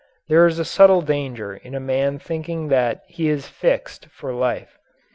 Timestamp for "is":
0.47-0.57, 3.29-3.45